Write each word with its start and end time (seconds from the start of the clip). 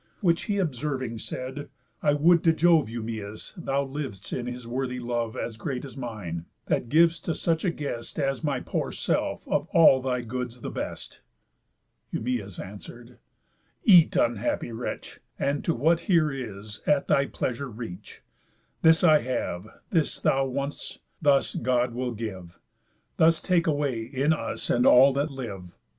Which 0.21 0.45
he 0.45 0.57
observing 0.57 1.19
said: 1.19 1.69
"I 2.01 2.15
would 2.15 2.43
to 2.45 2.53
Jove, 2.53 2.87
Eumæus, 2.87 3.53
thou 3.55 3.83
liv'dst 3.85 4.35
in 4.35 4.47
his 4.47 4.65
worthy 4.65 4.99
love 4.99 5.37
As 5.37 5.57
great 5.57 5.85
as 5.85 5.95
mine, 5.95 6.47
that 6.65 6.89
giv'st 6.89 7.23
to 7.25 7.35
such 7.35 7.63
a 7.63 7.69
guest 7.69 8.17
As 8.17 8.43
my 8.43 8.61
poor 8.61 8.91
self 8.91 9.47
of 9.47 9.67
all 9.67 10.01
thy 10.01 10.21
goods 10.21 10.61
the 10.61 10.71
best." 10.71 11.21
Eumæus 12.11 12.59
answer'd: 12.59 13.19
"Eat, 13.83 14.15
unhappy 14.15 14.71
wretch, 14.71 15.19
And 15.37 15.63
to 15.65 15.75
what 15.75 15.99
here 15.99 16.31
is 16.31 16.81
at 16.87 17.07
thy 17.07 17.27
pleasure 17.27 17.69
reach. 17.69 18.23
This 18.81 19.03
I 19.03 19.19
have, 19.21 19.67
this 19.91 20.19
thou 20.19 20.45
want'st; 20.47 20.97
thus 21.21 21.53
God 21.53 21.93
will 21.93 22.13
give, 22.13 22.57
Thus 23.17 23.39
take 23.39 23.67
away, 23.67 24.01
in 24.05 24.33
us, 24.33 24.67
and 24.71 24.87
all 24.87 25.13
that 25.13 25.29
live. 25.29 25.73